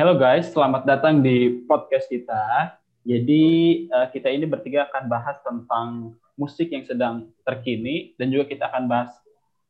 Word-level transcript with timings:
Halo 0.00 0.16
guys, 0.16 0.48
selamat 0.56 0.88
datang 0.88 1.20
di 1.20 1.60
podcast 1.68 2.08
kita. 2.08 2.72
Jadi 3.04 3.44
uh, 3.92 4.08
kita 4.08 4.32
ini 4.32 4.48
bertiga 4.48 4.88
akan 4.88 5.12
bahas 5.12 5.36
tentang 5.44 6.16
musik 6.40 6.72
yang 6.72 6.88
sedang 6.88 7.28
terkini 7.44 8.16
dan 8.16 8.32
juga 8.32 8.48
kita 8.48 8.72
akan 8.72 8.88
bahas 8.88 9.12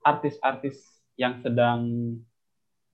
artis-artis 0.06 0.78
yang 1.18 1.42
sedang 1.42 1.82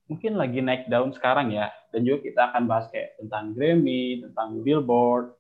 mungkin 0.09 0.41
lagi 0.41 0.65
naik 0.65 0.89
daun 0.89 1.13
sekarang 1.13 1.53
ya. 1.53 1.69
Dan 1.93 2.09
juga 2.09 2.25
kita 2.25 2.41
akan 2.49 2.63
bahas 2.65 2.89
kayak 2.89 3.21
tentang 3.21 3.53
Grammy, 3.53 4.25
tentang 4.25 4.65
Billboard. 4.65 5.37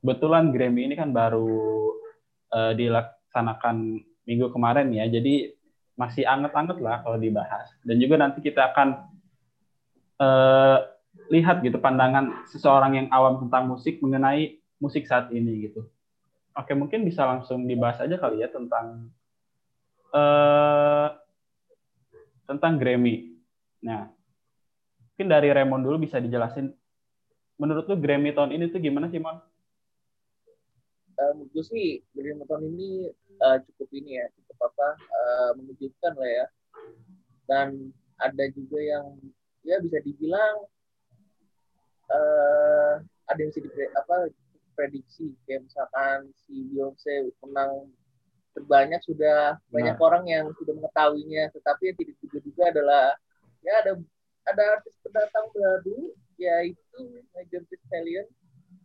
Kebetulan 0.00 0.56
Grammy 0.56 0.88
ini 0.88 0.96
kan 0.96 1.12
baru 1.12 1.92
uh, 2.48 2.72
dilaksanakan 2.72 3.76
minggu 4.24 4.56
kemarin 4.56 4.88
ya. 4.88 5.04
Jadi 5.04 5.52
masih 6.00 6.24
anget-anget 6.24 6.80
lah 6.80 7.04
kalau 7.04 7.20
dibahas. 7.20 7.68
Dan 7.84 8.00
juga 8.00 8.24
nanti 8.24 8.40
kita 8.40 8.72
akan 8.72 8.88
uh, 10.16 10.95
lihat 11.32 11.62
gitu 11.62 11.78
pandangan 11.82 12.46
seseorang 12.50 12.92
yang 12.94 13.08
awam 13.10 13.42
tentang 13.46 13.66
musik 13.66 13.98
mengenai 13.98 14.58
musik 14.78 15.08
saat 15.08 15.32
ini 15.32 15.70
gitu. 15.70 15.86
Oke, 16.56 16.72
mungkin 16.72 17.04
bisa 17.04 17.26
langsung 17.28 17.68
dibahas 17.68 18.00
aja 18.00 18.16
kali 18.16 18.40
ya 18.40 18.48
tentang 18.48 19.12
uh, 20.16 21.08
tentang 22.48 22.80
Grammy. 22.80 23.36
Nah, 23.84 24.08
mungkin 25.12 25.28
dari 25.28 25.52
Raymond 25.52 25.84
dulu 25.84 26.08
bisa 26.08 26.16
dijelasin. 26.16 26.72
Menurut 27.60 27.84
lu 27.88 27.96
Grammy 28.00 28.32
tahun 28.32 28.56
ini 28.56 28.72
tuh 28.72 28.80
gimana 28.80 29.08
sih, 29.12 29.20
Mon? 29.20 29.36
Uh, 31.16 31.32
menurut 31.36 31.64
sih 31.64 32.00
Grammy 32.16 32.44
tahun 32.48 32.64
ini 32.72 33.12
uh, 33.40 33.58
cukup 33.68 33.88
ini 33.92 34.20
ya, 34.20 34.26
cukup 34.40 34.72
apa 34.72 34.88
uh, 34.96 35.50
mengejutkan 35.60 36.12
lah 36.16 36.30
ya. 36.30 36.46
Dan 37.46 37.92
ada 38.16 38.44
juga 38.52 38.80
yang 38.80 39.20
ya 39.60 39.76
bisa 39.82 40.00
dibilang 40.00 40.64
uh, 42.10 42.94
ada 43.26 43.38
yang 43.38 43.50
bisa 43.50 43.60
di 43.62 43.70
apa 43.94 44.30
prediksi 44.76 45.32
kayak 45.48 45.66
misalkan 45.66 46.30
si 46.46 46.68
Beyonce 46.70 47.32
menang 47.42 47.90
terbanyak 48.56 49.00
sudah 49.04 49.56
nah. 49.56 49.72
banyak 49.72 49.96
orang 50.00 50.24
yang 50.28 50.44
sudah 50.56 50.72
mengetahuinya. 50.76 51.52
Tetapi 51.52 51.82
yang 51.92 51.96
tidak 52.00 52.16
juga 52.24 52.38
juga 52.44 52.62
adalah 52.72 53.04
ya 53.64 53.72
ada 53.84 53.92
ada 54.46 54.62
artis 54.78 54.94
pendatang 55.02 55.46
baru 55.52 56.12
yaitu 56.36 57.00
Megan 57.34 57.64
Thee 57.68 57.80
Stallion. 57.88 58.26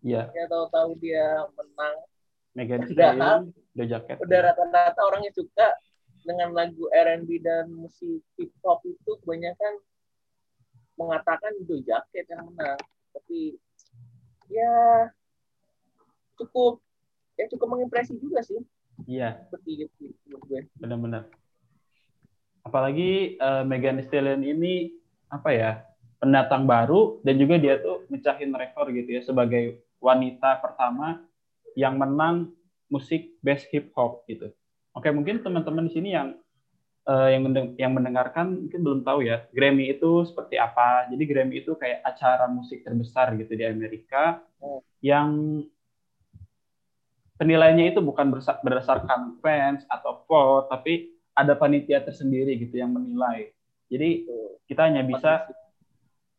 Ya 0.01 0.31
ya 0.33 0.49
tahu-tahu 0.49 0.97
dia 0.99 1.45
menang. 1.55 1.97
Megan 2.57 2.81
Thee 2.87 2.95
Stallion 2.95 3.41
The 3.71 3.85
Jacket 3.87 4.19
udah 4.19 4.39
rata-rata 4.51 5.01
orang 5.07 5.23
yang 5.23 5.35
suka 5.35 5.71
dengan 6.21 6.53
lagu 6.53 6.85
R&B 6.91 7.41
dan 7.41 7.71
musik 7.71 8.21
hip 8.37 8.51
hop 8.61 8.83
itu 8.85 9.11
kebanyakan 9.23 9.79
mengatakan 10.99 11.55
The 11.65 11.77
Jacket 11.81 12.27
yang 12.27 12.51
menang 12.51 12.77
tapi 13.13 13.59
ya 14.51 14.73
cukup 16.39 16.81
ya 17.39 17.45
cukup 17.51 17.67
mengimpresi 17.77 18.17
juga 18.19 18.43
sih. 18.43 18.59
Iya. 19.07 19.47
Seperti 19.47 19.87
itu 19.87 20.03
menurut 20.27 20.43
gue. 20.47 20.61
Benar-benar. 20.77 21.23
Apalagi 22.61 23.41
uh, 23.41 23.65
Megan 23.65 23.97
Thee 23.97 24.05
Stallion 24.05 24.45
ini 24.45 24.93
apa 25.31 25.49
ya 25.55 25.71
pendatang 26.21 26.69
baru 26.69 27.17
dan 27.25 27.41
juga 27.41 27.57
dia 27.57 27.81
tuh 27.81 28.05
mecahin 28.13 28.53
rekor 28.53 28.93
gitu 28.93 29.09
ya 29.09 29.21
sebagai 29.25 29.81
wanita 29.97 30.61
pertama 30.61 31.25
yang 31.73 31.97
menang 31.97 32.53
musik 32.91 33.33
best 33.41 33.65
hip 33.73 33.89
hop 33.97 34.27
gitu. 34.27 34.51
Oke, 34.91 35.07
mungkin 35.09 35.39
teman-teman 35.39 35.87
di 35.87 35.93
sini 35.95 36.09
yang 36.11 36.35
uh, 37.07 37.29
yang 37.31 37.41
mendeng 37.47 37.67
yang 37.77 37.91
mendengarkan 37.95 38.67
mungkin 38.67 38.79
belum 38.81 38.99
tahu 39.01 39.25
ya 39.25 39.47
Grammy 39.55 39.89
itu 39.93 40.25
seperti 40.27 40.61
apa. 40.61 41.09
Jadi 41.09 41.23
Grammy 41.25 41.63
itu 41.63 41.73
kayak 41.77 42.05
acara 42.05 42.45
musik 42.51 42.85
terbesar 42.85 43.33
gitu 43.39 43.53
di 43.57 43.65
Amerika 43.65 44.41
oh. 44.61 44.83
yang 45.01 45.61
penilaiannya 47.41 47.97
itu 47.97 48.01
bukan 48.05 48.29
berdasarkan 48.37 49.41
fans 49.41 49.81
atau 49.89 50.21
vote, 50.29 50.69
tapi 50.69 51.09
ada 51.33 51.57
panitia 51.57 52.03
tersendiri 52.05 52.53
gitu 52.61 52.77
yang 52.77 52.93
menilai. 52.93 53.49
Jadi 53.89 54.29
kita 54.69 54.85
hanya 54.87 55.01
bisa 55.01 55.49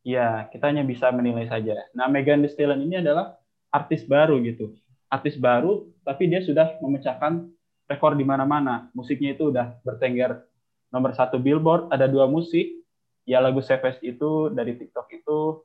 ya 0.07 0.47
kita 0.55 0.71
hanya 0.71 0.87
bisa 0.87 1.11
menilai 1.11 1.51
saja. 1.51 1.75
Nah 1.93 2.07
Megan 2.07 2.47
Thee 2.47 2.53
Stallion 2.55 2.87
ini 2.87 3.03
adalah 3.03 3.35
artis 3.75 4.07
baru 4.07 4.39
gitu, 4.47 4.79
artis 5.11 5.35
baru 5.35 5.91
tapi 6.07 6.31
dia 6.31 6.39
sudah 6.39 6.79
memecahkan 6.79 7.51
rekor 7.91 8.15
di 8.15 8.23
mana-mana. 8.23 8.87
Musiknya 8.95 9.35
itu 9.35 9.51
udah 9.51 9.75
bertengger 9.83 10.47
nomor 10.93 11.17
satu 11.17 11.41
Billboard 11.41 11.89
ada 11.89 12.07
dua 12.07 12.29
musik. 12.29 12.79
Ya 13.25 13.41
lagu 13.41 13.65
Savage 13.65 13.99
itu 14.05 14.53
dari 14.53 14.77
TikTok 14.77 15.09
itu. 15.11 15.65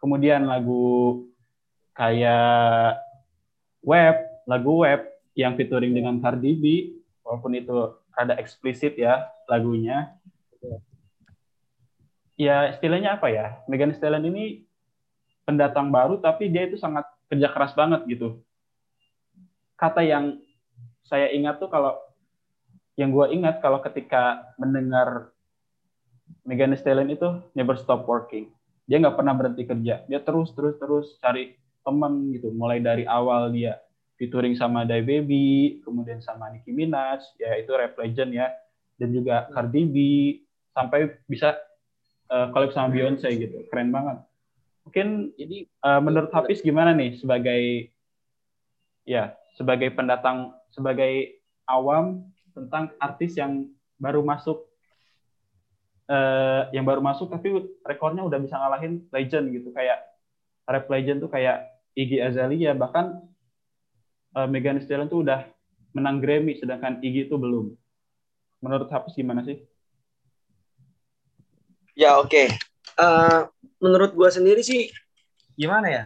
Kemudian 0.00 0.48
lagu 0.48 1.28
kayak 1.94 2.98
web 3.84 4.16
lagu 4.48 4.82
web 4.82 5.06
yang 5.36 5.54
featuring 5.54 5.92
dengan 5.92 6.18
Cardi 6.18 6.56
B. 6.56 6.64
Walaupun 7.22 7.52
itu 7.54 7.94
ada 8.16 8.34
eksplisit 8.40 8.96
ya 8.98 9.28
lagunya. 9.46 10.16
Ya 12.40 12.72
istilahnya 12.72 13.20
apa 13.20 13.28
ya? 13.28 13.60
Megan 13.68 13.92
Stallion 13.94 14.26
ini 14.32 14.64
pendatang 15.44 15.92
baru 15.92 16.18
tapi 16.18 16.48
dia 16.48 16.66
itu 16.66 16.80
sangat 16.80 17.04
kerja 17.28 17.50
keras 17.52 17.76
banget 17.76 18.02
gitu. 18.08 18.40
Kata 19.76 20.00
yang 20.06 20.38
saya 21.02 21.34
ingat 21.34 21.58
tuh 21.58 21.66
kalau 21.66 21.98
yang 22.96 23.10
gue 23.10 23.26
ingat 23.32 23.64
kalau 23.64 23.80
ketika 23.80 24.52
mendengar 24.60 25.32
Megan 26.44 26.74
Thee 26.74 26.80
Stallion 26.80 27.12
itu 27.12 27.28
never 27.56 27.78
stop 27.78 28.04
working. 28.04 28.52
Dia 28.84 28.98
nggak 29.00 29.16
pernah 29.16 29.34
berhenti 29.36 29.64
kerja. 29.64 30.04
Dia 30.04 30.20
terus 30.20 30.52
terus 30.52 30.76
terus 30.76 31.06
cari 31.22 31.56
teman 31.86 32.34
gitu. 32.34 32.52
Mulai 32.52 32.82
dari 32.82 33.04
awal 33.08 33.54
dia 33.54 33.78
featuring 34.20 34.54
sama 34.54 34.86
Dai 34.86 35.02
Baby, 35.02 35.80
kemudian 35.82 36.22
sama 36.22 36.52
Nicki 36.52 36.70
Minaj, 36.70 37.24
ya 37.42 37.58
itu 37.58 37.74
rap 37.74 37.98
legend 37.98 38.30
ya, 38.30 38.54
dan 38.94 39.10
juga 39.10 39.50
Cardi 39.50 39.82
B, 39.88 39.96
sampai 40.76 41.10
bisa 41.26 41.58
uh, 42.30 42.54
collab 42.54 42.70
sama 42.70 42.92
Beyonce 42.94 43.28
gitu. 43.34 43.66
Keren 43.66 43.90
banget. 43.90 44.22
Mungkin 44.86 45.34
jadi 45.38 45.66
uh, 45.82 46.00
menurut 46.02 46.30
Hafiz 46.34 46.62
gimana 46.62 46.94
nih 46.94 47.18
sebagai 47.18 47.90
ya 49.06 49.34
sebagai 49.54 49.90
pendatang 49.94 50.54
sebagai 50.70 51.38
awam 51.66 52.31
tentang 52.52 52.92
artis 53.00 53.36
yang 53.36 53.68
baru 53.96 54.20
masuk 54.20 54.68
uh, 56.12 56.68
yang 56.74 56.84
baru 56.84 57.00
masuk 57.00 57.32
tapi 57.32 57.52
rekornya 57.84 58.22
udah 58.24 58.38
bisa 58.40 58.56
ngalahin 58.58 59.04
legend 59.12 59.52
gitu 59.52 59.72
kayak 59.72 60.00
rap 60.68 60.86
legend 60.88 61.24
tuh 61.24 61.30
kayak 61.32 61.68
Iggy 61.92 62.24
Azalea 62.24 62.72
bahkan 62.72 63.20
uh, 64.36 64.48
Megan 64.48 64.80
Thee 64.80 64.84
Stallion 64.88 65.08
tuh 65.08 65.24
udah 65.24 65.44
menang 65.92 66.20
Grammy 66.24 66.56
sedangkan 66.56 67.00
Iggy 67.04 67.28
itu 67.28 67.36
belum. 67.36 67.76
Menurut 68.64 68.88
Hafiz 68.88 69.12
gimana 69.18 69.44
sih? 69.44 69.60
Ya 71.92 72.16
oke. 72.16 72.30
Okay. 72.32 72.46
Uh, 72.96 73.04
eh, 73.04 73.40
menurut 73.82 74.16
gue 74.16 74.28
sendiri 74.32 74.64
sih 74.64 74.88
gimana 75.56 75.88
ya? 75.92 76.04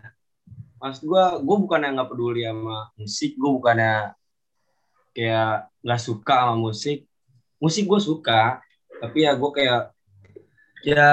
Mas 0.83 0.99
gue, 1.01 1.25
gue 1.43 1.57
bukan 1.57 1.83
yang 1.83 1.95
nggak 1.97 2.11
peduli 2.11 2.45
sama 2.45 2.91
musik, 2.99 3.33
gue 3.39 3.51
bukannya 3.51 4.13
kayak 5.17 5.73
nggak 5.87 6.03
suka 6.03 6.35
sama 6.51 6.59
musik. 6.59 7.07
Musik 7.63 7.87
gue 7.87 8.01
suka 8.03 8.59
tapi 8.97 9.29
ya 9.29 9.37
gue 9.37 9.51
kayak 9.53 9.83
ya 10.85 11.11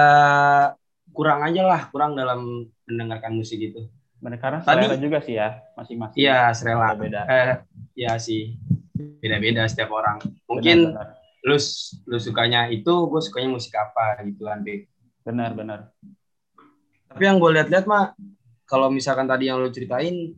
kurang 1.11 1.43
aja 1.45 1.61
lah 1.67 1.81
kurang 1.91 2.15
dalam 2.15 2.67
mendengarkan 2.87 3.35
musik 3.35 3.59
itu 3.59 3.87
Benar, 4.23 4.39
karena 4.39 4.59
selera 4.63 4.95
Tadi, 4.95 5.03
juga 5.03 5.19
sih 5.19 5.35
ya 5.35 5.59
masing-masing. 5.75 6.15
Iya 6.23 6.39
selera. 6.55 6.95
Beda 6.95 7.27
eh, 7.27 7.59
ya 7.91 8.15
sih. 8.15 8.55
Beda-beda 8.95 9.67
setiap 9.67 9.91
orang. 9.91 10.23
Mungkin 10.47 10.95
benar, 10.95 11.19
benar. 11.19 11.43
lu 11.43 11.57
lu 12.07 12.17
sukanya 12.23 12.71
itu 12.71 12.93
gue 13.11 13.19
sukanya 13.19 13.51
musik 13.51 13.75
apa 13.75 14.23
gitu 14.23 14.47
kan 14.47 14.63
benar 15.27 15.51
benar. 15.51 15.79
Tapi 17.11 17.19
yang 17.19 17.35
gue 17.35 17.51
lihat-lihat 17.51 17.83
mah 17.83 18.15
kalau 18.63 18.87
misalkan 18.87 19.27
tadi 19.27 19.51
yang 19.51 19.59
lu 19.59 19.67
ceritain 19.75 20.31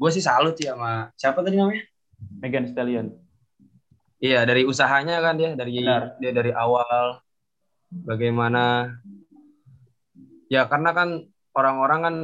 gue 0.00 0.10
sih 0.16 0.24
salut 0.24 0.56
sih 0.56 0.72
sama 0.72 1.12
siapa 1.20 1.44
tadi 1.44 1.60
namanya? 1.60 1.84
Megan 2.40 2.64
Stallion. 2.72 3.25
Iya, 4.16 4.48
dari 4.48 4.64
usahanya 4.64 5.20
kan 5.20 5.36
dia 5.36 5.52
dari 5.52 5.76
Benar. 5.76 6.16
dia 6.16 6.32
dari 6.32 6.52
awal 6.56 7.20
bagaimana 7.92 8.96
ya 10.48 10.64
karena 10.66 10.90
kan 10.96 11.08
orang-orang 11.52 12.00
kan 12.00 12.14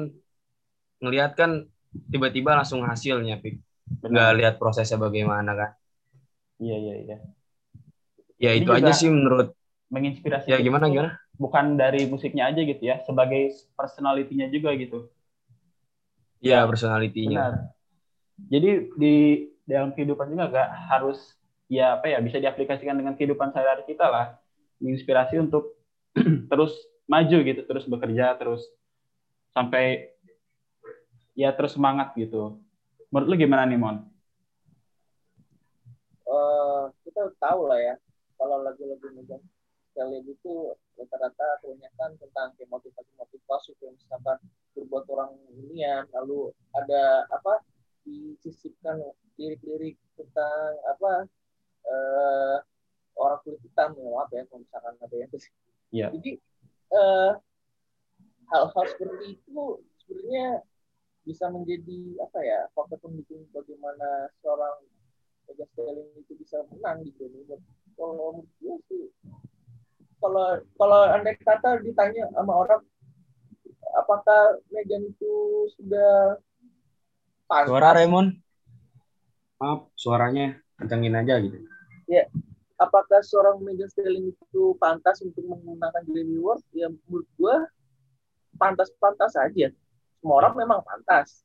ngelihat 1.05 1.33
kan 1.37 1.50
tiba-tiba 2.09 2.56
langsung 2.56 2.81
hasilnya, 2.87 3.43
Pik. 3.43 3.61
Nggak 4.09 4.31
lihat 4.41 4.55
prosesnya 4.56 4.97
bagaimana 4.97 5.53
kan. 5.53 5.71
Iya, 6.62 6.77
iya, 6.79 6.94
iya. 7.03 7.17
Ya 8.41 8.50
itu 8.56 8.71
aja 8.73 8.93
sih 8.94 9.11
menurut 9.12 9.53
menginspirasi. 9.93 10.49
Ya 10.49 10.59
gimana 10.62 10.89
gimana? 10.89 11.21
Bukan 11.37 11.77
dari 11.77 12.09
musiknya 12.09 12.49
aja 12.49 12.62
gitu 12.65 12.81
ya, 12.81 13.03
sebagai 13.05 13.53
personalitinya 13.77 14.49
juga 14.49 14.73
gitu. 14.79 15.11
Iya, 16.41 16.65
personalitinya. 16.65 17.39
Benar. 17.39 17.53
Jadi 18.50 18.71
di 18.99 19.15
dalam 19.62 19.94
kehidupan 19.94 20.33
juga 20.33 20.50
gak 20.50 20.71
harus 20.91 21.19
ya 21.72 21.96
apa 21.96 22.12
ya 22.12 22.20
bisa 22.20 22.36
diaplikasikan 22.36 22.92
dengan 22.92 23.16
kehidupan 23.16 23.48
sehari-hari 23.48 23.88
kita 23.88 24.04
lah 24.04 24.36
menginspirasi 24.76 25.40
untuk 25.40 25.72
terus 26.52 26.76
maju 27.08 27.38
gitu 27.40 27.64
terus 27.64 27.88
bekerja 27.88 28.36
terus 28.36 28.69
sampai 29.56 30.12
ya 31.32 31.48
terus 31.56 31.72
semangat 31.72 32.12
gitu. 32.20 32.60
Menurut 33.08 33.28
lu 33.28 33.36
gimana 33.40 33.64
nih 33.64 33.80
Mon? 33.80 34.04
Uh, 36.28 36.92
kita 37.04 37.32
tahu 37.40 37.69
lah 37.69 37.80
ya 37.80 37.94
kalau 38.36 38.64
lagu-lagu 38.64 39.08
Megan 39.12 39.40
Stallion 39.92 40.24
itu 40.24 40.72
rata-rata 40.96 41.60
kebanyakan 41.60 42.16
tentang 42.16 42.56
kayak 42.56 42.69
motivasi-motivasi 42.72 43.76
kayak 43.76 43.92
misalkan 44.00 44.38
berbuat 44.72 45.04
orang 45.12 45.36
ini 45.52 45.84
lalu 46.16 46.48
ada 46.72 47.28
apa 47.28 47.60
disisipkan 48.08 49.04
lirik-lirik 49.36 50.00
tentang 50.16 50.80
apa 50.88 51.28
uh, 51.87 52.56
orang 53.19 53.38
kulit 53.44 53.61
hitam 53.62 53.94
ya 53.96 54.08
apa 54.19 54.32
ya 54.34 54.43
kalau 54.49 54.61
misalkan 54.62 54.94
ada 54.99 55.17
yang 55.17 55.31
yeah. 55.93 56.11
jadi 56.17 56.31
uh, 56.93 57.32
hal-hal 58.52 58.84
seperti 58.93 59.40
itu 59.40 59.61
sebenarnya 60.05 60.46
bisa 61.23 61.46
menjadi 61.49 62.00
apa 62.19 62.38
ya 62.43 62.58
faktor 62.75 62.99
pendukung 62.99 63.46
bagaimana 63.55 64.29
seorang 64.43 64.82
Megan 65.46 65.69
Stallion 65.75 66.08
itu 66.19 66.32
bisa 66.38 66.67
menang 66.75 67.06
di 67.06 67.11
Grammy 67.14 67.46
kalau 67.94 68.12
menurut 68.43 68.49
gue 68.58 68.76
sih 68.90 69.05
kalau 70.19 70.58
kalau 70.79 71.00
anda 71.11 71.34
kata 71.38 71.82
ditanya 71.82 72.26
sama 72.34 72.52
orang 72.67 72.82
apakah 73.99 74.58
Megan 74.70 75.11
itu 75.11 75.32
sudah 75.79 76.38
pantas? 77.46 77.70
Suara 77.70 77.90
Raymond. 77.96 78.29
Maaf, 79.61 79.81
suaranya 79.94 80.58
kencengin 80.81 81.14
aja 81.14 81.38
gitu. 81.38 81.58
Ya, 82.12 82.29
apakah 82.76 83.25
seorang 83.25 83.64
Megan 83.64 83.88
Stallion 83.88 84.37
itu 84.37 84.76
pantas 84.76 85.25
untuk 85.25 85.41
menggunakan 85.49 86.05
Grammy 86.05 86.37
Award? 86.44 86.61
Ya 86.76 86.93
menurut 86.93 87.25
gue 87.41 87.56
pantas-pantas 88.61 89.32
saja. 89.32 89.73
Semua 90.20 90.44
orang 90.44 90.61
memang 90.61 90.85
pantas. 90.85 91.41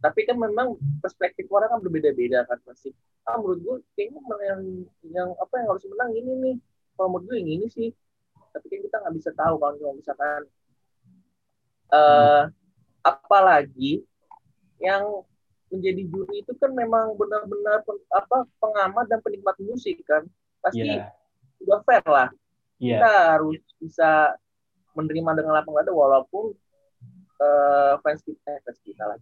Tapi 0.00 0.24
kan 0.24 0.40
memang 0.40 0.80
perspektif 1.04 1.44
orang 1.52 1.68
kan 1.68 1.80
berbeda-beda 1.84 2.48
kan 2.48 2.56
pasti. 2.64 2.96
Ah, 3.28 3.36
menurut 3.36 3.60
gue 3.60 3.76
kayaknya 3.92 4.24
yang 4.48 4.60
yang 5.04 5.28
apa 5.36 5.52
yang 5.60 5.68
harus 5.68 5.84
menang 5.84 6.10
ini 6.16 6.32
nih. 6.40 6.56
Kalau 6.96 7.08
menurut 7.12 7.24
gue 7.28 7.36
yang 7.36 7.50
ini 7.60 7.66
sih. 7.68 7.92
Tapi 8.56 8.64
kan 8.72 8.80
kita 8.88 8.96
nggak 9.04 9.14
bisa 9.20 9.30
tahu 9.36 9.60
kalau 9.60 9.92
misalkan 10.00 10.48
uh, 11.92 12.48
apalagi 13.04 14.00
yang 14.80 15.28
menjadi 15.76 16.02
juri 16.08 16.42
itu 16.42 16.52
kan 16.58 16.72
memang 16.72 17.14
benar-benar 17.14 17.84
apa 18.12 18.36
pengamat 18.58 19.04
dan 19.12 19.20
penikmat 19.20 19.56
musik 19.60 20.00
kan 20.08 20.24
pasti 20.64 20.84
yeah. 20.84 21.12
udah 21.62 21.80
fair 21.84 22.04
lah 22.08 22.28
yeah. 22.80 23.00
kita 23.00 23.10
harus 23.36 23.60
bisa 23.78 24.34
menerima 24.96 25.30
dengan 25.44 25.52
lapang 25.60 25.76
dada 25.76 25.92
walaupun 25.92 26.56
uh, 27.38 28.00
fans 28.00 28.24
kita 28.24 28.40
eh, 28.48 28.60
fans 28.64 28.80
kita 28.80 29.04
lah 29.04 29.18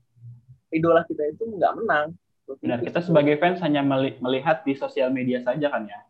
idola 0.71 1.03
kita 1.07 1.35
itu 1.35 1.45
nggak 1.59 1.75
menang 1.83 2.15
Benar, 2.45 2.85
kita 2.85 3.01
sebagai 3.01 3.41
fans 3.41 3.57
hanya 3.65 3.81
melihat 4.21 4.61
di 4.69 4.77
sosial 4.77 5.09
media 5.09 5.41
saja 5.41 5.73
kan 5.73 5.89
ya. 5.89 6.01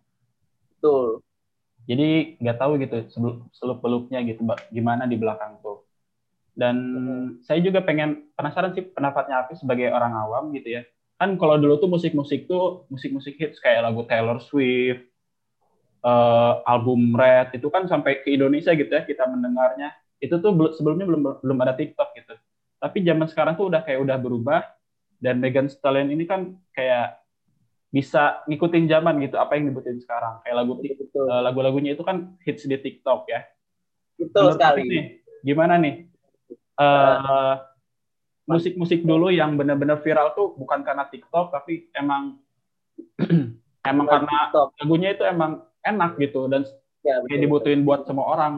Betul. 0.75 1.23
Jadi 1.87 2.41
nggak 2.43 2.58
tahu 2.58 2.73
gitu 2.82 2.96
seluk 3.55 3.79
beluknya 3.79 4.19
gitu 4.26 4.43
gimana 4.73 5.06
di 5.06 5.14
belakang 5.14 5.61
tuh 5.62 5.74
dan 6.55 6.77
hmm. 6.79 7.27
saya 7.43 7.59
juga 7.59 7.83
pengen 7.83 8.31
penasaran 8.39 8.71
sih 8.79 8.87
pendapatnya 8.87 9.43
Afi 9.43 9.59
sebagai 9.59 9.91
orang 9.91 10.15
awam 10.15 10.55
gitu 10.55 10.79
ya. 10.79 10.83
Kan 11.19 11.35
kalau 11.35 11.59
dulu 11.59 11.79
tuh 11.83 11.91
musik-musik 11.91 12.47
tuh 12.47 12.87
musik-musik 12.91 13.35
hits 13.35 13.59
kayak 13.59 13.83
lagu 13.83 14.06
Taylor 14.06 14.39
Swift 14.39 15.03
uh, 16.06 16.62
album 16.62 17.15
Red 17.15 17.59
itu 17.59 17.67
kan 17.71 17.91
sampai 17.91 18.23
ke 18.23 18.31
Indonesia 18.31 18.71
gitu 18.75 18.91
ya 18.91 19.03
kita 19.03 19.27
mendengarnya. 19.27 19.91
Itu 20.23 20.39
tuh 20.39 20.55
sebelumnya 20.79 21.11
belum 21.11 21.23
belum 21.43 21.59
ada 21.59 21.75
TikTok 21.75 22.15
gitu. 22.23 22.35
Tapi 22.79 23.03
zaman 23.03 23.27
sekarang 23.27 23.59
tuh 23.59 23.75
udah 23.75 23.83
kayak 23.83 24.01
udah 24.06 24.17
berubah. 24.19 24.62
Dan 25.19 25.41
Megan 25.41 25.73
Stallion 25.73 26.12
ini 26.12 26.29
kan 26.29 26.53
kayak 26.77 27.17
bisa 27.89 28.45
ngikutin 28.45 28.91
zaman 28.91 29.25
gitu 29.25 29.41
apa 29.41 29.56
yang 29.56 29.73
dibutuhin 29.73 29.99
sekarang. 29.99 30.39
Kayak 30.45 30.56
lagu 30.62 30.73
uh, 30.79 31.41
lagu-lagunya 31.43 31.97
itu 31.97 32.05
kan 32.06 32.37
hits 32.45 32.69
di 32.69 32.77
TikTok 32.77 33.27
ya. 33.27 33.41
Betul 34.21 34.55
sekali. 34.55 34.85
nih, 34.85 35.05
gimana 35.43 35.81
nih 35.81 36.14
uh, 36.79 37.55
musik-musik 38.44 39.05
dulu 39.05 39.32
yang 39.32 39.56
benar-benar 39.56 40.05
viral 40.05 40.37
tuh 40.37 40.53
bukan 40.56 40.85
karena 40.85 41.09
TikTok 41.09 41.49
tapi 41.53 41.88
emang 41.97 42.37
emang 43.91 44.06
karena 44.06 44.37
TikTok. 44.53 44.69
lagunya 44.81 45.09
itu 45.17 45.25
emang 45.25 45.65
enak 45.81 46.17
gitu 46.21 46.49
dan 46.49 46.65
ya, 47.05 47.21
kayak 47.25 47.41
dibutuhin 47.41 47.85
buat 47.85 48.05
semua 48.09 48.26
orang. 48.32 48.55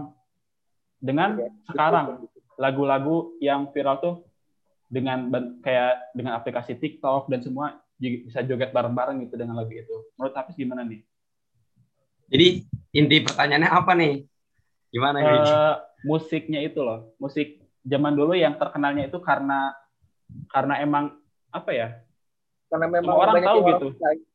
Dengan 0.97 1.37
ya, 1.39 1.51
sekarang 1.71 2.25
lagu-lagu 2.57 3.37
yang 3.39 3.69
viral 3.71 4.01
tuh 4.01 4.15
dengan 4.89 5.29
kayak 5.61 6.15
dengan 6.17 6.39
aplikasi 6.41 6.79
TikTok 6.79 7.29
dan 7.29 7.45
semua 7.45 7.79
bisa 7.99 8.41
joget 8.45 8.73
bareng-bareng 8.73 9.29
gitu 9.29 9.35
dengan 9.37 9.61
lagu 9.61 9.73
itu. 9.73 9.97
Menurut 10.17 10.35
Hafiz 10.35 10.57
gimana 10.57 10.83
nih? 10.85 11.05
Jadi 12.27 12.49
inti 12.97 13.17
pertanyaannya 13.23 13.71
apa 13.71 13.93
nih? 13.95 14.15
Gimana 14.91 15.19
uh, 15.21 15.75
Musiknya 16.07 16.63
itu 16.63 16.81
loh, 16.81 17.13
musik 17.19 17.66
zaman 17.87 18.13
dulu 18.19 18.35
yang 18.35 18.59
terkenalnya 18.59 19.07
itu 19.07 19.23
karena 19.23 19.71
karena 20.51 20.83
emang 20.83 21.15
apa 21.55 21.71
ya? 21.71 21.89
Karena 22.67 22.87
memang 22.91 23.15
semua 23.15 23.23
orang 23.23 23.35
tahu 23.47 23.59
gitu. 23.71 23.87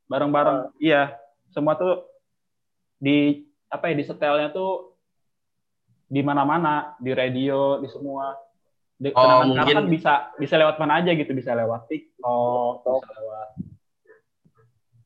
Bareng-bareng. 0.08 0.58
Uh. 0.72 0.80
Iya, 0.80 1.20
semua 1.52 1.76
tuh 1.76 2.08
di 2.96 3.44
apa 3.68 3.92
ya 3.92 3.96
di 4.00 4.06
setelnya 4.08 4.50
tuh 4.56 4.96
di 6.08 6.24
mana-mana, 6.24 6.96
di 7.00 7.12
radio, 7.12 7.80
di 7.84 7.88
semua. 7.92 8.36
Di, 9.02 9.10
oh, 9.16 9.48
mungkin 9.48 9.76
kan 9.82 9.88
bisa 9.90 10.14
bisa 10.38 10.56
lewat 10.56 10.78
mana 10.78 11.02
aja 11.02 11.12
gitu, 11.16 11.32
bisa 11.34 11.52
lewat 11.58 11.90
TikTok, 11.92 12.86
bisa 12.86 13.12
lewat 13.20 13.48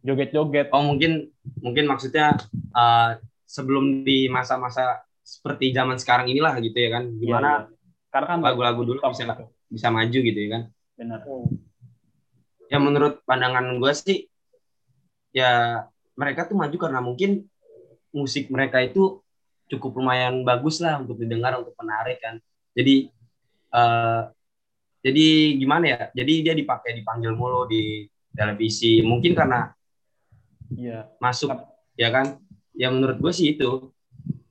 joget-joget. 0.05 0.67
Oh, 0.69 0.85
mungkin 0.85 1.33
mungkin 1.65 1.89
maksudnya 1.89 2.37
uh, 2.77 3.17
sebelum 3.49 4.05
di 4.05 4.29
masa-masa 4.29 5.01
seperti 5.25 5.73
zaman 5.73 5.97
sekarang 5.97 6.29
inilah 6.29 6.53
gitu 6.61 6.77
ya 6.77 6.89
kan. 6.99 7.03
Gimana 7.17 7.49
iya, 7.49 7.57
iya 7.65 7.74
karena 8.15 8.31
kan 8.31 8.39
lagu-lagu 8.39 8.87
dulu 8.87 9.03
bisa 9.11 9.27
gitu. 9.27 9.43
bisa 9.67 9.91
maju 9.91 10.19
gitu 10.23 10.39
ya 10.39 10.49
kan? 10.55 10.63
Benar. 10.95 11.19
Ya 12.71 12.79
menurut 12.79 13.19
pandangan 13.27 13.75
gue 13.75 13.91
sih 13.91 14.31
ya 15.35 15.83
mereka 16.15 16.47
tuh 16.47 16.55
maju 16.55 16.77
karena 16.79 17.03
mungkin 17.03 17.43
musik 18.15 18.47
mereka 18.47 18.79
itu 18.79 19.19
cukup 19.67 19.99
lumayan 19.99 20.47
bagus 20.47 20.79
lah 20.79 21.03
untuk 21.03 21.19
didengar 21.19 21.59
untuk 21.59 21.75
menarik 21.75 22.23
kan. 22.23 22.39
Jadi 22.71 23.11
uh, 23.75 24.31
jadi 25.03 25.27
gimana 25.59 25.83
ya? 25.83 25.99
Jadi 26.15 26.33
dia 26.39 26.55
dipakai 26.55 26.95
dipanggil 26.95 27.35
mulu 27.35 27.67
di 27.67 28.07
televisi. 28.31 29.03
Mungkin 29.03 29.35
karena 29.35 29.75
ya. 30.71 31.03
masuk 31.19 31.51
ya 31.99 32.07
kan? 32.15 32.39
Ya 32.71 32.87
menurut 32.87 33.19
gue 33.19 33.33
sih 33.35 33.59
itu. 33.59 33.91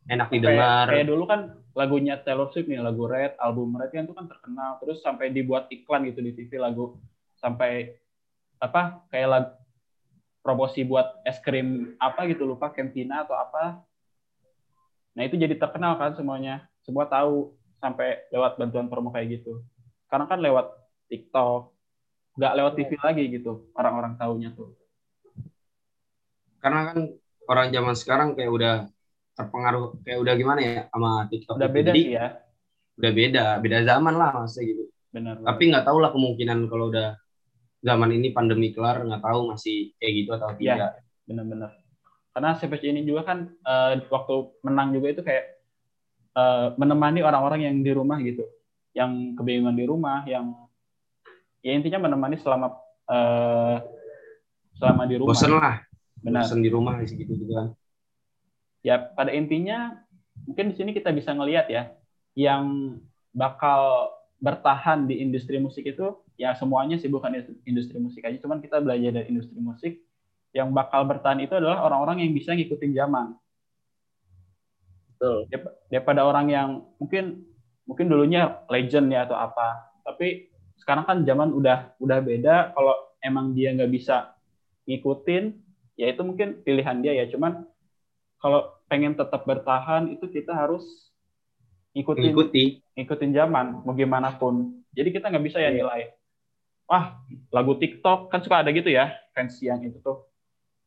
Enak 0.04 0.28
didengar. 0.28 0.84
kayak, 0.84 1.00
kayak 1.00 1.08
dulu 1.08 1.24
kan 1.24 1.63
lagunya 1.74 2.14
Taylor 2.22 2.48
Swift 2.54 2.70
nih 2.70 2.78
lagu 2.78 3.04
Red 3.10 3.34
album 3.42 3.74
Red 3.74 3.90
kan 3.90 4.06
itu 4.06 4.14
kan 4.14 4.30
terkenal. 4.30 4.78
Terus 4.78 5.02
sampai 5.02 5.34
dibuat 5.34 5.66
iklan 5.68 6.06
gitu 6.06 6.22
di 6.22 6.32
TV 6.32 6.56
lagu 6.56 6.96
sampai 7.42 7.98
apa 8.62 9.04
kayak 9.10 9.28
lagu 9.28 9.50
promosi 10.40 10.86
buat 10.86 11.24
es 11.26 11.42
krim 11.42 11.98
apa 11.98 12.24
gitu 12.30 12.46
lupa 12.46 12.70
Campina 12.70 13.26
atau 13.26 13.34
apa. 13.34 13.82
Nah 15.18 15.22
itu 15.26 15.34
jadi 15.34 15.58
terkenal 15.58 15.98
kan 15.98 16.14
semuanya. 16.14 16.70
Semua 16.86 17.10
tahu 17.10 17.56
sampai 17.82 18.28
lewat 18.30 18.56
bantuan 18.56 18.86
promo 18.86 19.10
kayak 19.10 19.42
gitu. 19.42 19.64
Karena 20.06 20.30
kan 20.30 20.38
lewat 20.38 20.70
TikTok 21.10 21.74
nggak 22.34 22.54
lewat 22.60 22.72
TV 22.78 22.90
lagi 22.98 23.24
gitu 23.30 23.70
orang-orang 23.74 24.14
tahunya 24.18 24.54
tuh. 24.54 24.74
Karena 26.62 26.92
kan 26.92 26.98
orang 27.50 27.66
zaman 27.72 27.94
sekarang 27.96 28.28
kayak 28.36 28.52
udah 28.52 28.74
terpengaruh 29.34 29.98
kayak 30.06 30.18
udah 30.22 30.34
gimana 30.38 30.60
ya 30.62 30.80
sama 30.88 31.10
TikTok. 31.28 31.54
Udah 31.58 31.70
beda 31.70 31.90
sih 31.92 32.14
ya. 32.14 32.26
Udah 32.94 33.10
beda, 33.10 33.44
beda 33.58 33.78
zaman 33.82 34.14
lah 34.14 34.30
maksudnya 34.38 34.64
gitu. 34.70 34.84
Benar. 35.10 35.34
Tapi 35.42 35.62
nggak 35.70 35.84
tahu 35.86 35.98
lah 35.98 36.10
kemungkinan 36.14 36.58
kalau 36.70 36.90
udah 36.90 37.18
zaman 37.84 38.10
ini 38.14 38.30
pandemi 38.30 38.70
kelar 38.70 39.02
nggak 39.02 39.22
tahu 39.22 39.40
masih 39.52 39.92
kayak 39.98 40.12
gitu 40.14 40.30
atau 40.38 40.48
iya, 40.56 40.56
tidak. 40.56 40.78
Ya, 40.78 40.88
benar-benar. 41.26 41.70
Karena 42.34 42.50
CPC 42.58 42.82
ini 42.90 43.02
juga 43.06 43.22
kan 43.26 43.38
uh, 43.62 43.92
waktu 44.10 44.34
menang 44.62 44.88
juga 44.94 45.06
itu 45.10 45.22
kayak 45.22 45.44
uh, 46.34 46.74
menemani 46.78 47.22
orang-orang 47.22 47.66
yang 47.66 47.76
di 47.82 47.92
rumah 47.94 48.18
gitu, 48.22 48.42
yang 48.94 49.38
kebingungan 49.38 49.78
di 49.78 49.86
rumah, 49.86 50.26
yang 50.26 50.54
ya 51.62 51.74
intinya 51.74 52.10
menemani 52.10 52.38
selama 52.38 52.74
uh, 53.10 53.82
selama 54.78 55.02
di 55.06 55.14
rumah. 55.18 55.30
Bosen 55.34 55.52
lah. 55.54 55.76
Benar. 56.22 56.42
Bosen 56.46 56.62
di 56.62 56.70
rumah 56.70 56.94
gitu 57.02 57.34
gitu 57.34 57.54
kan 57.54 57.74
ya 58.84 59.00
pada 59.00 59.32
intinya 59.32 59.96
mungkin 60.44 60.70
di 60.70 60.74
sini 60.76 60.92
kita 60.92 61.08
bisa 61.10 61.32
ngelihat 61.32 61.66
ya 61.72 61.96
yang 62.36 62.96
bakal 63.32 64.12
bertahan 64.44 65.08
di 65.08 65.24
industri 65.24 65.56
musik 65.56 65.88
itu 65.88 66.20
ya 66.36 66.52
semuanya 66.52 67.00
sih 67.00 67.08
bukan 67.08 67.32
industri 67.64 67.96
musik 67.96 68.20
aja 68.26 68.36
cuman 68.42 68.60
kita 68.60 68.78
belajar 68.84 69.10
dari 69.10 69.26
industri 69.32 69.58
musik. 69.58 70.04
Yang 70.54 70.70
bakal 70.70 71.02
bertahan 71.02 71.42
itu 71.42 71.50
adalah 71.58 71.82
orang-orang 71.82 72.22
yang 72.22 72.30
bisa 72.30 72.54
ngikutin 72.54 72.94
zaman. 72.94 73.34
Betul. 75.14 75.48
daripada 75.88 76.26
orang 76.26 76.46
yang 76.52 76.68
mungkin 77.00 77.48
mungkin 77.88 78.06
dulunya 78.10 78.60
legend 78.66 79.08
ya 79.14 79.24
atau 79.24 79.38
apa 79.38 79.94
tapi 80.04 80.52
sekarang 80.76 81.06
kan 81.08 81.18
zaman 81.24 81.50
udah 81.54 81.96
udah 81.98 82.18
beda. 82.20 82.76
Kalau 82.76 82.94
emang 83.24 83.56
dia 83.56 83.72
nggak 83.72 83.88
bisa 83.88 84.36
ngikutin 84.84 85.54
ya 85.96 86.12
itu 86.12 86.22
mungkin 86.22 86.60
pilihan 86.60 87.00
dia 87.00 87.16
ya. 87.16 87.24
Cuman 87.30 87.64
kalau 88.44 88.60
pengen 88.84 89.16
tetap 89.16 89.48
bertahan 89.48 90.12
itu 90.12 90.28
kita 90.28 90.52
harus 90.52 90.84
ngikutin 91.96 92.20
Mengikuti. 92.28 92.64
ngikutin 92.92 93.32
zaman 93.32 93.80
mau 93.80 93.96
gimana 93.96 94.36
pun 94.36 94.84
jadi 94.92 95.08
kita 95.08 95.32
nggak 95.32 95.44
bisa 95.48 95.58
ya 95.58 95.72
Iya. 95.72 95.80
nilai 95.80 96.02
wah 96.84 97.16
lagu 97.48 97.80
TikTok 97.80 98.28
kan 98.28 98.44
suka 98.44 98.60
ada 98.60 98.68
gitu 98.68 98.92
ya 98.92 99.16
fans 99.32 99.56
yang 99.64 99.80
itu 99.80 99.96
tuh. 99.98 100.28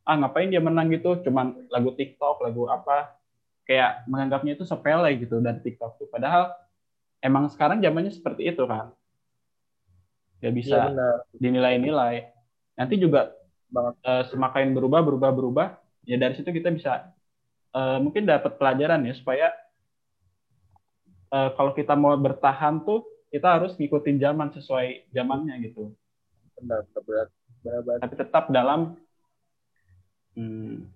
Ah 0.05 0.15
ngapain 0.15 0.47
dia 0.47 0.61
menang 0.61 0.87
gitu? 0.87 1.19
Cuman 1.19 1.67
lagu 1.67 1.91
TikTok 1.91 2.39
lagu 2.39 2.69
apa 2.69 3.17
kayak 3.65 4.05
menganggapnya 4.07 4.55
itu 4.55 4.63
sepele 4.63 5.09
gitu 5.19 5.41
dari 5.41 5.59
TikTok 5.59 5.99
tuh. 5.99 6.07
Padahal 6.07 6.53
emang 7.19 7.49
sekarang 7.51 7.81
zamannya 7.83 8.13
seperti 8.13 8.47
itu 8.47 8.63
kan. 8.63 8.93
Nggak 10.39 10.53
bisa 10.53 10.77
benar. 10.93 11.15
dinilai-nilai. 11.35 12.29
Nanti 12.77 12.95
juga 13.01 13.33
banget. 13.67 13.95
eh, 13.99 14.23
semakin 14.31 14.71
berubah 14.71 15.01
berubah 15.03 15.29
berubah 15.33 15.67
ya 16.07 16.15
dari 16.15 16.37
situ 16.39 16.55
kita 16.55 16.71
bisa 16.71 17.11
eh, 17.77 17.97
mungkin 18.01 18.25
dapat 18.25 18.57
pelajaran 18.57 19.05
ya 19.05 19.13
supaya 19.13 19.47
eh, 21.29 21.49
kalau 21.53 21.71
kita 21.77 21.93
mau 21.93 22.17
bertahan 22.17 22.81
tuh 22.81 23.05
kita 23.29 23.59
harus 23.59 23.75
ngikutin 23.77 24.17
zaman 24.17 24.49
sesuai 24.55 25.11
zamannya 25.13 25.55
gitu. 25.69 25.93
Benar, 26.57 26.89
benar, 26.89 27.27
benar, 27.61 27.81
benar 27.85 27.99
tapi 28.01 28.15
tetap 28.17 28.49
dalam 28.49 28.97
hmm, 30.33 30.89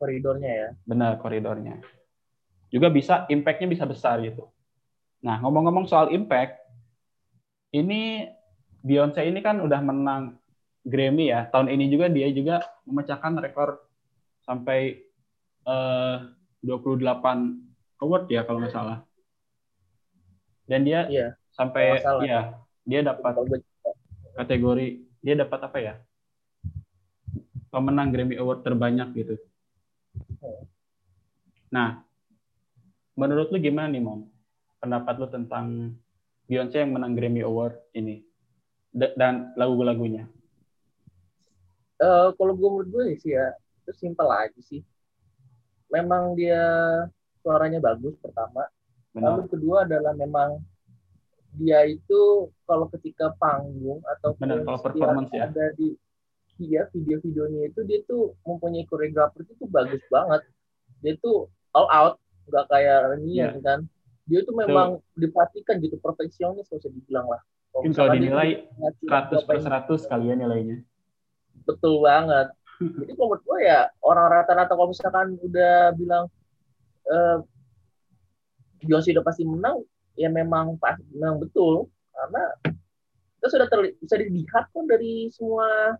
koridornya 0.00 0.50
ya. 0.50 0.68
benar 0.88 1.20
koridornya. 1.20 1.76
Juga 2.72 2.88
bisa 2.88 3.28
impactnya 3.28 3.68
bisa 3.68 3.84
besar 3.84 4.16
gitu. 4.24 4.48
Nah 5.20 5.36
ngomong-ngomong 5.44 5.84
soal 5.84 6.08
impact 6.14 6.56
ini 7.76 8.32
Beyonce 8.82 9.22
ini 9.22 9.38
kan 9.38 9.62
udah 9.62 9.78
menang 9.78 10.42
Grammy 10.82 11.30
ya. 11.30 11.46
Tahun 11.46 11.70
ini 11.70 11.86
juga 11.86 12.10
dia 12.10 12.26
juga 12.34 12.66
memecahkan 12.82 13.38
rekor 13.38 13.78
sampai 14.42 14.98
eh, 15.66 16.16
28 16.62 17.02
award 18.02 18.24
ya 18.30 18.42
kalau 18.46 18.58
nggak 18.62 18.74
salah 18.74 18.98
dan 20.66 20.86
dia 20.86 21.06
Iya. 21.10 21.28
sampai 21.54 21.98
ya 22.22 22.54
dia 22.86 23.00
dapat 23.02 23.34
kategori 24.38 24.86
dia 25.22 25.34
dapat 25.38 25.60
apa 25.62 25.78
ya 25.78 25.94
pemenang 27.72 28.12
Grammy 28.12 28.36
Award 28.36 28.60
terbanyak 28.68 29.08
gitu. 29.16 29.34
Nah, 31.72 32.04
menurut 33.16 33.48
lu 33.48 33.56
gimana 33.56 33.88
nih, 33.88 34.04
Mom? 34.04 34.28
Pendapat 34.76 35.16
lu 35.16 35.26
tentang 35.32 35.96
Beyonce 36.44 36.84
yang 36.84 36.92
menang 36.92 37.16
Grammy 37.16 37.40
Award 37.40 37.80
ini 37.96 38.20
dan 38.92 39.56
lagu-lagunya? 39.56 40.28
Eh, 41.96 42.28
kalau 42.36 42.52
gue 42.52 42.68
menurut 42.68 42.88
gue 42.92 43.16
sih 43.16 43.32
ya 43.32 43.56
itu 43.56 43.92
simpel 43.96 44.28
aja 44.28 44.60
sih. 44.60 44.84
Memang 45.92 46.32
dia 46.34 46.62
suaranya 47.44 47.78
bagus 47.78 48.16
pertama. 48.18 48.64
Lalu 49.12 49.44
Benar, 49.44 49.52
kedua 49.52 49.76
adalah 49.84 50.12
memang 50.16 50.50
dia 51.52 51.84
itu 51.84 52.48
kalau 52.64 52.88
ketika 52.88 53.36
panggung 53.36 54.00
atau 54.08 54.32
Benar, 54.40 54.64
kalau 54.64 54.80
performance 54.80 55.28
ya. 55.36 55.52
ada 55.52 55.76
di 55.76 55.92
iya 56.56 56.88
video-videonya 56.88 57.68
itu 57.68 57.80
dia 57.84 58.00
tuh 58.08 58.32
mempunyai 58.48 58.88
koreografer 58.88 59.44
itu 59.44 59.68
bagus 59.68 60.00
banget. 60.08 60.40
Dia 61.04 61.12
tuh 61.20 61.52
all 61.76 61.88
out, 61.92 62.14
nggak 62.48 62.66
kayak 62.72 62.98
Renian 63.12 63.60
Iya. 63.60 63.60
kan. 63.60 63.80
Dia 64.24 64.40
tuh 64.48 64.54
memang 64.56 65.02
diperhatikan 65.12 65.76
gitu 65.82 66.00
perfeksionis 66.00 66.64
kalau 66.72 66.80
bisa 66.80 66.88
dibilang 66.88 67.28
lah. 67.28 67.42
mungkin 67.72 67.96
kalau 67.96 68.12
dia 68.12 68.20
dinilai 68.20 68.50
ngasih 68.68 69.06
100 69.08 69.48
per 69.48 69.56
apa 69.58 69.88
100 69.88 70.04
kali 70.04 70.24
ya 70.28 70.34
nilainya. 70.36 70.76
betul 71.64 72.04
banget. 72.04 72.52
Jadi 73.02 73.12
kalau 73.14 73.28
menurut 73.34 73.44
gue 73.46 73.58
ya 73.62 73.80
orang 74.02 74.26
rata-rata 74.30 74.72
kalau 74.74 74.90
misalkan 74.90 75.38
udah 75.38 75.94
bilang 75.94 76.24
eh 77.06 77.38
Beyonce 78.82 79.14
udah 79.14 79.22
pasti 79.22 79.46
menang, 79.46 79.78
ya 80.18 80.26
memang 80.26 80.74
pas 80.82 80.98
memang 81.14 81.38
betul 81.38 81.86
karena 82.10 82.42
itu 83.38 83.46
sudah 83.46 83.70
terli- 83.70 83.94
bisa 84.02 84.18
dilihat 84.18 84.70
kok 84.74 84.84
dari 84.90 85.30
semua 85.30 85.94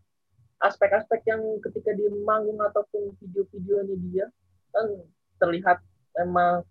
aspek-aspek 0.62 1.22
yang 1.26 1.42
ketika 1.62 1.94
dia 1.94 2.10
manggung 2.26 2.58
ataupun 2.58 3.14
video-videonya 3.22 3.96
dia 4.10 4.26
kan 4.74 4.86
terlihat 5.38 5.78
memang 6.18 6.66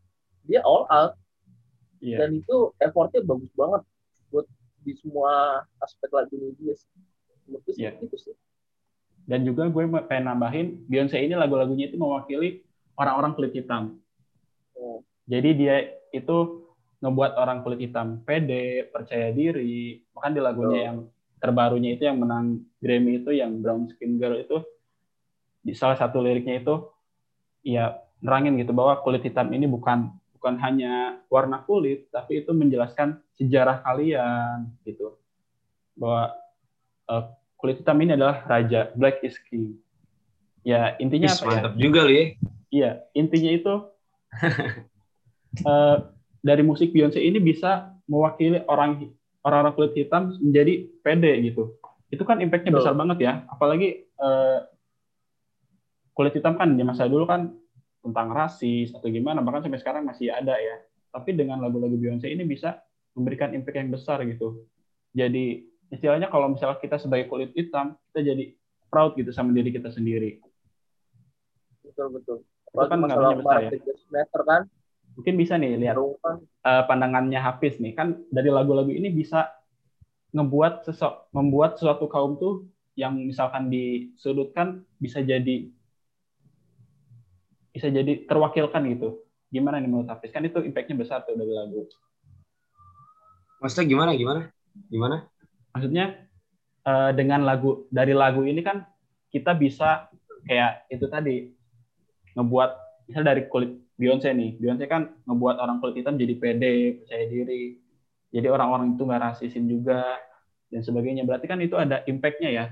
dia 0.48 0.60
all 0.64 0.84
out 0.92 1.16
Iya. 2.02 2.18
dan 2.26 2.42
itu 2.42 2.74
effortnya 2.82 3.22
bagus 3.22 3.54
banget 3.54 3.86
buat 4.34 4.50
di 4.82 4.98
semua 4.98 5.62
aspek 5.86 6.10
lagunya 6.10 6.50
dia 6.58 6.74
sih. 6.74 6.90
Menurut 7.46 7.62
gue 7.62 7.74
sih 7.78 7.86
Iya. 7.86 7.94
gitu 8.02 8.18
sih. 8.18 8.36
Dan 9.32 9.48
juga 9.48 9.72
gue 9.72 9.88
mau- 9.88 10.04
pengen 10.04 10.28
nambahin, 10.28 10.68
Beyonce 10.92 11.16
ini 11.16 11.40
lagu-lagunya 11.40 11.88
itu 11.88 11.96
mewakili 11.96 12.68
orang-orang 13.00 13.32
kulit 13.32 13.56
hitam. 13.56 13.96
Hmm. 14.76 15.00
Jadi 15.24 15.50
dia 15.56 15.88
itu 16.12 16.68
ngebuat 17.00 17.40
orang 17.40 17.64
kulit 17.64 17.80
hitam 17.80 18.20
pede, 18.28 18.92
percaya 18.92 19.32
diri. 19.32 20.04
Bahkan 20.12 20.36
di 20.36 20.42
lagunya 20.44 20.92
yang 20.92 21.08
terbarunya 21.40 21.96
itu 21.96 22.04
yang 22.04 22.20
menang 22.20 22.68
Grammy 22.84 23.24
itu 23.24 23.32
yang 23.32 23.64
Brown 23.64 23.88
Skin 23.88 24.20
Girl 24.20 24.36
itu 24.36 24.62
di 25.64 25.72
salah 25.74 25.96
satu 25.96 26.20
liriknya 26.20 26.60
itu 26.60 26.92
ya 27.64 27.98
nerangin 28.20 28.58
gitu 28.60 28.74
bahwa 28.76 29.00
kulit 29.02 29.24
hitam 29.26 29.50
ini 29.54 29.66
bukan 29.66 30.14
bukan 30.38 30.58
hanya 30.62 31.22
warna 31.30 31.62
kulit 31.66 32.10
tapi 32.10 32.46
itu 32.46 32.52
menjelaskan 32.54 33.18
sejarah 33.40 33.80
kalian 33.82 34.70
gitu. 34.84 35.16
Bahwa 35.98 36.36
eh, 37.08 37.26
kulit 37.62 37.86
hitam 37.86 38.02
ini 38.02 38.18
adalah 38.18 38.42
raja, 38.50 38.90
black 38.98 39.22
is 39.22 39.38
king. 39.46 39.78
Ya, 40.66 40.98
intinya 40.98 41.30
Is, 41.30 41.38
apa 41.42 41.46
ya? 41.46 41.54
mantap 41.62 41.74
juga 41.78 42.00
lu 42.06 42.12
ya. 42.14 42.26
Iya, 42.72 42.92
intinya 43.14 43.52
itu 43.54 43.74
eh, 45.70 45.98
dari 46.42 46.64
musik 46.66 46.90
Beyonce 46.90 47.22
ini 47.22 47.38
bisa 47.38 47.94
mewakili 48.10 48.62
orang 48.66 49.14
orang-orang 49.46 49.74
kulit 49.78 49.94
hitam 49.94 50.34
menjadi 50.42 50.90
pede 51.06 51.34
gitu. 51.46 51.78
Itu 52.10 52.26
kan 52.26 52.42
impactnya 52.42 52.74
besar 52.74 52.98
banget 52.98 53.18
ya. 53.22 53.34
Apalagi 53.50 54.06
eh, 54.10 54.60
kulit 56.18 56.34
hitam 56.34 56.58
kan 56.58 56.74
di 56.74 56.84
masa 56.86 57.06
dulu 57.06 57.30
kan 57.30 57.54
tentang 58.02 58.34
rasis 58.34 58.90
atau 58.98 59.06
gimana, 59.14 59.46
bahkan 59.46 59.62
sampai 59.70 59.82
sekarang 59.82 60.04
masih 60.10 60.34
ada 60.34 60.58
ya. 60.58 60.82
Tapi 61.14 61.38
dengan 61.38 61.62
lagu-lagu 61.62 61.94
Beyonce 61.98 62.30
ini 62.30 62.42
bisa 62.46 62.82
memberikan 63.14 63.54
impact 63.54 63.78
yang 63.78 63.92
besar 63.94 64.24
gitu. 64.26 64.66
Jadi 65.12 65.71
istilahnya 65.92 66.32
kalau 66.32 66.50
misalnya 66.50 66.80
kita 66.80 66.98
sebagai 66.98 67.28
kulit 67.28 67.52
hitam, 67.54 68.00
kita 68.12 68.34
jadi 68.34 68.56
proud 68.88 69.20
gitu 69.20 69.30
sama 69.36 69.52
diri 69.52 69.70
kita 69.72 69.92
sendiri. 69.92 70.40
betul 71.82 72.08
betul 72.16 72.38
Itu 72.72 72.88
kan 72.88 73.00
ngaruhnya 73.04 73.38
besar 73.44 73.60
ya. 73.68 73.72
Meter 74.08 74.42
kan 74.48 74.62
Mungkin 75.12 75.36
bisa 75.36 75.60
nih 75.60 75.76
lihat 75.76 76.00
eh, 76.00 76.84
pandangannya 76.88 77.36
Hafiz 77.36 77.76
nih 77.84 77.92
kan 77.92 78.24
dari 78.32 78.48
lagu-lagu 78.48 78.88
ini 78.88 79.12
bisa 79.12 79.52
ngebuat 80.32 80.88
sesok 80.88 81.28
membuat 81.36 81.76
suatu 81.76 82.08
kaum 82.08 82.40
tuh 82.40 82.64
yang 82.96 83.20
misalkan 83.20 83.68
disudutkan 83.68 84.88
bisa 85.04 85.20
jadi 85.20 85.68
bisa 87.76 87.88
jadi 87.92 88.24
terwakilkan 88.24 88.88
gitu 88.96 89.20
gimana 89.52 89.84
nih 89.84 89.92
menurut 89.92 90.08
Hafiz 90.08 90.32
kan 90.32 90.48
itu 90.48 90.64
impactnya 90.64 90.96
besar 90.96 91.28
tuh 91.28 91.36
dari 91.36 91.52
lagu 91.52 91.88
Maksudnya 93.62 93.86
gimana 93.94 94.12
gimana? 94.18 94.42
Gimana? 94.90 95.28
Maksudnya 95.72 96.06
eh, 96.86 97.12
dengan 97.16 97.44
lagu 97.44 97.88
dari 97.92 98.14
lagu 98.16 98.44
ini 98.46 98.62
kan 98.64 98.84
kita 99.32 99.56
bisa 99.56 100.12
kayak 100.48 100.88
itu 100.92 101.06
tadi 101.08 101.52
ngebuat 102.36 102.70
misal 103.08 103.24
dari 103.24 103.48
kulit 103.52 103.76
Beyonce 103.96 104.34
nih 104.34 104.58
Beyonce 104.58 104.86
kan 104.90 105.12
ngebuat 105.28 105.56
orang 105.62 105.78
kulit 105.84 106.02
hitam 106.02 106.18
jadi 106.18 106.34
pede 106.40 107.04
percaya 107.04 107.26
diri 107.28 107.82
jadi 108.32 108.48
orang-orang 108.48 108.96
itu 108.96 109.04
nggak 109.04 109.22
rasisin 109.22 109.68
juga 109.68 110.18
dan 110.72 110.82
sebagainya. 110.82 111.28
Berarti 111.28 111.46
kan 111.52 111.60
itu 111.60 111.76
ada 111.76 112.00
impactnya 112.08 112.50
ya? 112.50 112.66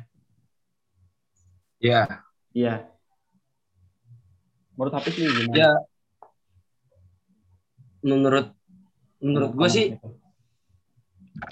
Ya, 1.79 2.23
iya. 2.55 2.87
Menurut 4.75 4.95
Hafiz 4.95 5.15
nih 5.19 5.27
gimana? 5.27 5.55
Ya, 5.55 5.71
menurut 7.99 8.55
menurut 9.19 9.51
gue 9.51 9.67
sih 9.67 9.85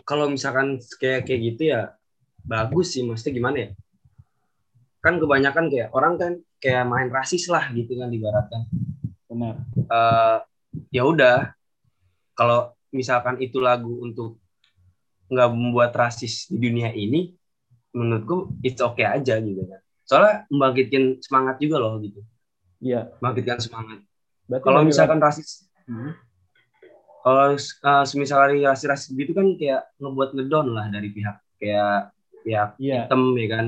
kalau 0.07 0.31
misalkan 0.31 0.79
kayak 0.99 1.27
kayak 1.27 1.41
gitu 1.53 1.61
ya 1.75 1.95
bagus 2.43 2.95
sih. 2.95 3.03
Maksudnya 3.03 3.33
gimana 3.35 3.57
ya? 3.57 3.69
Kan 5.03 5.19
kebanyakan 5.21 5.65
kayak 5.71 5.89
orang 5.93 6.13
kan 6.19 6.31
kayak 6.57 6.83
main 6.89 7.09
rasis 7.13 7.47
lah 7.51 7.69
gitu 7.71 7.95
kan 7.99 8.09
ibaratkan 8.09 8.65
benar. 9.27 9.55
Eh, 9.75 10.37
ya 10.91 11.03
udah. 11.05 11.53
Kalau 12.37 12.73
misalkan 12.93 13.41
itu 13.41 13.57
lagu 13.57 14.01
untuk 14.01 14.37
nggak 15.27 15.49
membuat 15.51 15.91
rasis 15.97 16.47
di 16.47 16.57
dunia 16.57 16.93
ini 16.95 17.35
menurutku 17.91 18.55
it's 18.63 18.79
okay 18.79 19.05
aja 19.09 19.41
gitu 19.41 19.65
kan. 19.67 19.81
Soalnya 20.07 20.47
membangkitkan 20.47 21.19
semangat 21.19 21.59
juga 21.59 21.83
loh 21.83 21.99
gitu. 21.99 22.23
Iya. 22.79 23.11
Membangkitkan 23.19 23.59
semangat. 23.59 23.99
Kalau 24.63 24.81
misalkan 24.87 25.19
rasis 25.19 25.67
Hmm. 25.87 26.11
Kalau 27.27 27.59
uh, 27.59 28.05
semisal 28.07 28.47
rasi-rasi 28.47 29.11
gitu 29.19 29.35
kan 29.35 29.51
kayak 29.59 29.83
ngebuat 29.99 30.31
ngedon 30.31 30.71
lah 30.71 30.87
dari 30.87 31.11
pihak 31.11 31.35
kayak 31.59 32.15
pihak 32.47 32.79
yeah. 32.79 33.03
hitam 33.03 33.35
ya 33.35 33.47
kan 33.51 33.65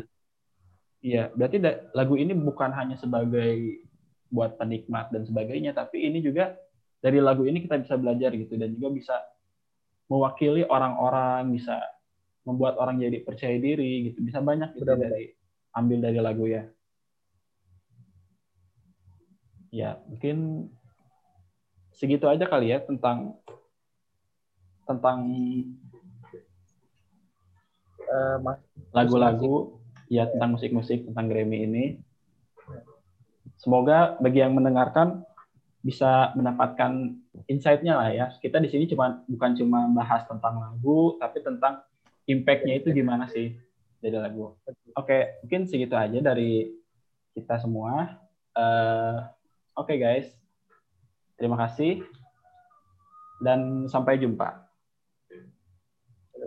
iya 1.04 1.24
berarti 1.36 1.58
lagu 1.92 2.16
ini 2.16 2.32
bukan 2.32 2.72
hanya 2.72 2.96
sebagai 2.96 3.84
buat 4.32 4.56
penikmat 4.56 5.12
dan 5.12 5.28
sebagainya 5.28 5.76
tapi 5.76 6.08
ini 6.08 6.24
juga 6.24 6.56
dari 7.04 7.20
lagu 7.20 7.44
ini 7.44 7.60
kita 7.60 7.84
bisa 7.84 8.00
belajar 8.00 8.32
gitu 8.32 8.56
dan 8.56 8.72
juga 8.72 8.96
bisa 8.96 9.16
mewakili 10.08 10.64
orang-orang 10.64 11.52
bisa 11.52 11.84
membuat 12.48 12.80
orang 12.80 12.96
jadi 13.04 13.20
percaya 13.28 13.60
diri 13.60 14.12
gitu 14.12 14.24
bisa 14.24 14.40
banyak 14.40 14.72
gitu 14.80 14.88
Benar. 14.88 15.04
dari 15.12 15.36
ambil 15.76 15.98
dari 16.00 16.20
lagu 16.24 16.48
ya 16.48 16.64
ya 19.70 20.00
mungkin 20.08 20.70
segitu 22.00 22.26
aja 22.32 22.48
kali 22.48 22.72
ya 22.72 22.80
tentang 22.80 23.36
tentang 24.90 25.30
eh, 28.02 28.38
lagu-lagu 28.90 29.54
uh, 29.54 29.64
ya 30.10 30.26
tentang 30.26 30.58
musik-musik 30.58 31.06
tentang 31.06 31.30
Grammy 31.30 31.70
ini. 31.70 31.86
Semoga 33.62 34.18
bagi 34.18 34.42
yang 34.42 34.58
mendengarkan 34.58 35.22
bisa 35.86 36.34
mendapatkan 36.34 37.14
insight-nya 37.46 37.94
lah 37.94 38.10
ya. 38.10 38.26
Kita 38.42 38.58
di 38.58 38.68
sini 38.68 38.90
cuma 38.90 39.22
bukan 39.30 39.52
cuma 39.54 39.86
bahas 39.94 40.26
tentang 40.26 40.58
lagu, 40.58 41.16
tapi 41.22 41.46
tentang 41.46 41.86
impact-nya 42.26 42.82
itu 42.82 42.90
gimana 42.90 43.30
sih 43.30 43.54
dari 44.02 44.18
lagu. 44.18 44.58
Oke, 44.98 45.40
mungkin 45.46 45.70
segitu 45.70 45.94
aja 45.94 46.18
dari 46.20 46.74
kita 47.38 47.62
semua. 47.62 48.18
Uh, 48.58 49.24
Oke 49.80 49.96
okay 49.96 49.98
guys, 50.02 50.28
terima 51.40 51.56
kasih 51.56 52.04
dan 53.40 53.88
sampai 53.88 54.20
jumpa. 54.20 54.69